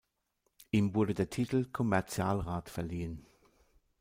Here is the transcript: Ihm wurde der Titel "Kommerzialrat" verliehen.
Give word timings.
Ihm 0.71 0.95
wurde 0.95 1.13
der 1.13 1.29
Titel 1.29 1.65
"Kommerzialrat" 1.69 2.71
verliehen. 2.71 3.27